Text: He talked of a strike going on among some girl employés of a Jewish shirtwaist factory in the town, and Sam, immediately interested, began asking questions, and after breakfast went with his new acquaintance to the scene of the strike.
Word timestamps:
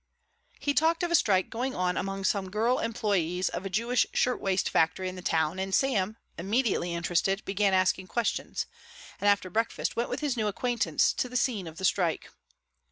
He 0.59 0.73
talked 0.73 1.03
of 1.03 1.11
a 1.11 1.15
strike 1.15 1.51
going 1.51 1.75
on 1.75 1.95
among 1.95 2.23
some 2.23 2.49
girl 2.49 2.77
employés 2.79 3.51
of 3.51 3.67
a 3.67 3.69
Jewish 3.69 4.07
shirtwaist 4.15 4.67
factory 4.67 5.07
in 5.07 5.15
the 5.15 5.21
town, 5.21 5.59
and 5.59 5.75
Sam, 5.75 6.17
immediately 6.39 6.91
interested, 6.91 7.45
began 7.45 7.75
asking 7.75 8.07
questions, 8.07 8.65
and 9.19 9.27
after 9.27 9.51
breakfast 9.51 9.95
went 9.95 10.09
with 10.09 10.21
his 10.21 10.35
new 10.35 10.47
acquaintance 10.47 11.13
to 11.13 11.29
the 11.29 11.37
scene 11.37 11.67
of 11.67 11.77
the 11.77 11.85
strike. 11.85 12.31